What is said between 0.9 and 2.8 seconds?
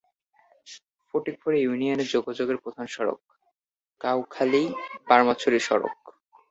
ফটিকছড়ি ইউনিয়নে যোগাযোগের